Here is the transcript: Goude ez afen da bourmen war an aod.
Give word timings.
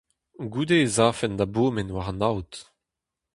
Goude 0.51 0.77
ez 0.87 0.97
afen 1.07 1.33
da 1.37 1.45
bourmen 1.55 1.93
war 1.93 2.07
an 2.11 2.25
aod. 2.29 2.51